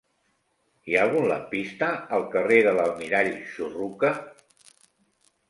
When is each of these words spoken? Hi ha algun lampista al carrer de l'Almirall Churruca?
Hi 0.91 0.95
ha 0.95 1.03
algun 1.07 1.27
lampista 1.31 1.89
al 2.17 2.25
carrer 2.37 2.59
de 2.69 2.73
l'Almirall 2.79 3.31
Churruca? 3.53 4.13